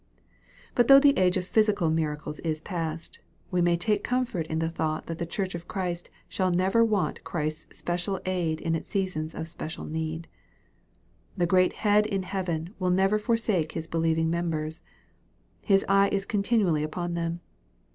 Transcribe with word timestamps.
But 0.73 0.87
though 0.87 0.97
the 0.99 1.15
age 1.15 1.37
of 1.37 1.45
physical 1.45 1.91
miracles 1.91 2.39
is 2.39 2.59
past, 2.59 3.19
we 3.51 3.61
may 3.61 3.77
take 3.77 4.03
comfort 4.03 4.47
in 4.47 4.57
the 4.57 4.67
thought 4.67 5.05
that 5.05 5.19
the 5.19 5.27
church 5.27 5.53
of 5.53 5.67
Christ 5.67 6.09
shall 6.27 6.49
never 6.49 6.83
want 6.83 7.23
Christ's 7.23 7.77
special 7.77 8.19
aid 8.25 8.59
in 8.61 8.73
its 8.73 8.89
seasons 8.89 9.35
of 9.35 9.47
special 9.47 9.85
need. 9.85 10.27
The 11.37 11.45
great 11.45 11.73
Head 11.85 12.07
in 12.07 12.23
heaven 12.23 12.73
will 12.79 12.89
never 12.89 13.19
forsake 13.19 13.73
His 13.73 13.85
believing 13.85 14.31
members. 14.31 14.81
His 15.67 15.85
eye 15.87 16.09
is 16.11 16.25
continually 16.25 16.81
upon 16.81 17.13
them. 17.13 17.41